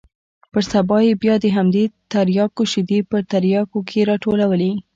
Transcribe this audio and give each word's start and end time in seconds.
پر 0.51 0.61
سبا 0.71 0.97
يې 1.07 1.13
بيا 1.21 1.35
د 1.41 1.45
همدې 1.57 1.83
ترياکو 2.11 2.63
شېدې 2.71 2.99
په 3.09 3.17
ترياكيو 3.31 3.85
کښې 3.87 4.01
راټولولې. 4.09 4.71